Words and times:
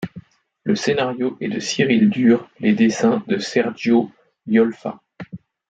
Le 0.63 0.73
scénario 0.73 1.37
est 1.41 1.47
de 1.47 1.59
Cyril 1.59 2.09
Durr, 2.09 2.49
les 2.59 2.73
dessins 2.73 3.23
de 3.27 3.37
Sergio 3.37 4.09
Yolfa. 4.47 4.99